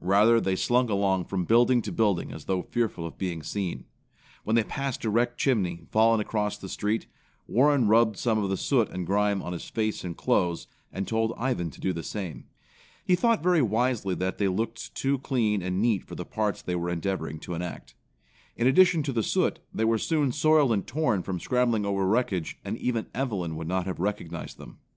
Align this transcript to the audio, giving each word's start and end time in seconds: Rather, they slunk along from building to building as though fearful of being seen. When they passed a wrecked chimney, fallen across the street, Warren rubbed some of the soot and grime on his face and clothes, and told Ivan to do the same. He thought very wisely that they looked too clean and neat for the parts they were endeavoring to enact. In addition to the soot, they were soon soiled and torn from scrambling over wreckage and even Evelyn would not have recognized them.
Rather, 0.00 0.40
they 0.40 0.54
slunk 0.54 0.88
along 0.88 1.24
from 1.24 1.44
building 1.44 1.82
to 1.82 1.90
building 1.90 2.30
as 2.32 2.44
though 2.44 2.62
fearful 2.62 3.04
of 3.04 3.18
being 3.18 3.42
seen. 3.42 3.86
When 4.44 4.54
they 4.54 4.62
passed 4.62 5.04
a 5.04 5.10
wrecked 5.10 5.36
chimney, 5.36 5.80
fallen 5.90 6.20
across 6.20 6.56
the 6.56 6.68
street, 6.68 7.08
Warren 7.48 7.88
rubbed 7.88 8.16
some 8.16 8.38
of 8.38 8.48
the 8.50 8.56
soot 8.56 8.88
and 8.90 9.04
grime 9.04 9.42
on 9.42 9.52
his 9.52 9.68
face 9.68 10.04
and 10.04 10.16
clothes, 10.16 10.68
and 10.92 11.08
told 11.08 11.34
Ivan 11.36 11.70
to 11.72 11.80
do 11.80 11.92
the 11.92 12.04
same. 12.04 12.44
He 13.04 13.16
thought 13.16 13.42
very 13.42 13.62
wisely 13.62 14.14
that 14.14 14.38
they 14.38 14.46
looked 14.46 14.94
too 14.94 15.18
clean 15.18 15.60
and 15.60 15.82
neat 15.82 16.04
for 16.04 16.14
the 16.14 16.24
parts 16.24 16.62
they 16.62 16.76
were 16.76 16.88
endeavoring 16.88 17.40
to 17.40 17.54
enact. 17.54 17.96
In 18.54 18.68
addition 18.68 19.02
to 19.02 19.12
the 19.12 19.24
soot, 19.24 19.58
they 19.74 19.84
were 19.84 19.98
soon 19.98 20.30
soiled 20.30 20.70
and 20.70 20.86
torn 20.86 21.24
from 21.24 21.40
scrambling 21.40 21.84
over 21.84 22.06
wreckage 22.06 22.60
and 22.64 22.78
even 22.78 23.08
Evelyn 23.12 23.56
would 23.56 23.66
not 23.66 23.86
have 23.86 23.98
recognized 23.98 24.56
them. 24.56 24.78